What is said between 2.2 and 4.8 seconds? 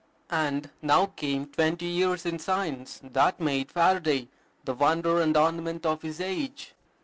in science that made Faraday the